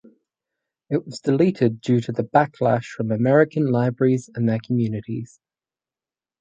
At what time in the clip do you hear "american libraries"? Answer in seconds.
3.11-4.31